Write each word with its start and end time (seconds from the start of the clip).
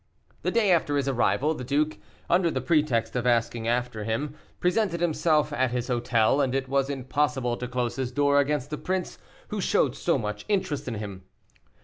The 0.41 0.49
day 0.49 0.71
after 0.71 0.97
his 0.97 1.07
arrival, 1.07 1.53
the 1.53 1.63
duke, 1.63 1.99
under 2.27 2.49
the 2.49 2.59
pretext 2.59 3.15
of 3.15 3.27
asking 3.27 3.67
after 3.67 4.03
him, 4.03 4.33
presented 4.59 4.99
himself 4.99 5.53
at 5.53 5.69
his 5.69 5.89
hotel, 5.89 6.41
and 6.41 6.55
it 6.55 6.67
was 6.67 6.89
impossible 6.89 7.55
to 7.57 7.67
close 7.67 7.97
his 7.97 8.11
door 8.11 8.39
against 8.39 8.73
a 8.73 8.79
prince 8.79 9.19
who 9.49 9.61
showed 9.61 9.95
so 9.95 10.17
much 10.17 10.43
interest 10.49 10.87
in 10.87 10.95
him. 10.95 11.21